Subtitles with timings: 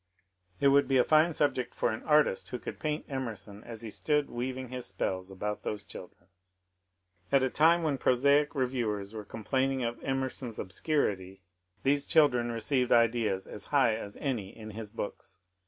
[0.59, 3.83] It would be a fine sub ject for an artist who could paint Emerson as
[3.83, 6.25] he stood weav ing his spells about those children.
[7.31, 11.43] At a time when prosaic reviewers were complaining of Emerson's obscurity
[11.83, 12.91] these chil EDWARD EVERETT 285 dren received
[13.31, 15.37] ideas as high as any in his books.